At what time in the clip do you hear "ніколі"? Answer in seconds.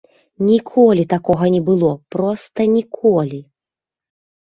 0.47-1.03, 2.75-3.47